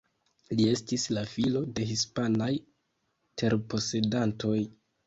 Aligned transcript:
Li 0.59 0.63
estis 0.69 1.05
la 1.17 1.25
filo 1.35 1.61
de 1.81 1.87
hispanaj 1.91 2.51
terposedantoj. 3.45 4.61